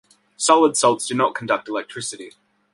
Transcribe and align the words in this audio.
Solid 0.35 0.75
salts 0.77 1.05
do 1.05 1.13
not 1.13 1.35
conduct 1.35 1.67
electricity. 1.69 2.31